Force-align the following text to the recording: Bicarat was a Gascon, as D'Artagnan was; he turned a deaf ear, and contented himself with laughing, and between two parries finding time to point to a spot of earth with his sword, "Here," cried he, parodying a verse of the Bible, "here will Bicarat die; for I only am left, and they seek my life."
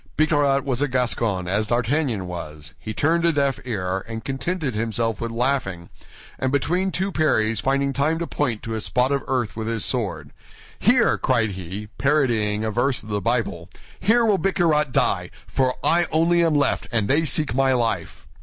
Bicarat 0.17 0.65
was 0.65 0.81
a 0.81 0.87
Gascon, 0.87 1.47
as 1.47 1.67
D'Artagnan 1.67 2.25
was; 2.25 2.73
he 2.79 2.91
turned 2.91 3.23
a 3.23 3.31
deaf 3.31 3.59
ear, 3.65 4.03
and 4.07 4.25
contented 4.25 4.73
himself 4.73 5.21
with 5.21 5.29
laughing, 5.29 5.89
and 6.39 6.51
between 6.51 6.89
two 6.89 7.11
parries 7.11 7.59
finding 7.59 7.93
time 7.93 8.17
to 8.17 8.25
point 8.25 8.63
to 8.63 8.73
a 8.73 8.81
spot 8.81 9.11
of 9.11 9.23
earth 9.27 9.55
with 9.55 9.67
his 9.67 9.85
sword, 9.85 10.31
"Here," 10.79 11.19
cried 11.19 11.51
he, 11.51 11.85
parodying 11.99 12.63
a 12.65 12.71
verse 12.71 13.03
of 13.03 13.09
the 13.09 13.21
Bible, 13.21 13.69
"here 13.99 14.25
will 14.25 14.39
Bicarat 14.39 14.91
die; 14.91 15.29
for 15.45 15.75
I 15.83 16.07
only 16.11 16.43
am 16.43 16.55
left, 16.55 16.87
and 16.91 17.07
they 17.07 17.23
seek 17.23 17.53
my 17.53 17.71
life." 17.73 18.25